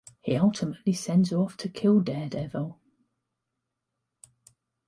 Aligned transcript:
He 0.23 0.35
ultimately 0.35 0.93
sends 0.93 1.29
her 1.29 1.37
off 1.37 1.57
to 1.57 1.69
kill 1.69 1.99
Daredevil. 1.99 2.75